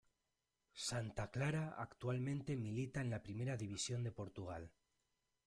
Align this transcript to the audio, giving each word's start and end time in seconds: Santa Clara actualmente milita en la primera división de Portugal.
Santa 0.87 1.29
Clara 1.29 1.75
actualmente 1.77 2.55
milita 2.55 3.01
en 3.01 3.11
la 3.11 3.21
primera 3.21 3.55
división 3.55 4.03
de 4.03 4.11
Portugal. 4.11 4.71